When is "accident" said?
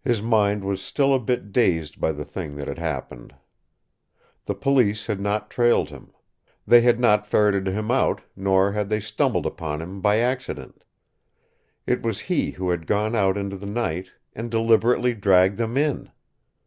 10.20-10.82